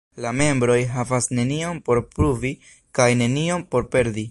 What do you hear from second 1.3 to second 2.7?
nenion por pruvi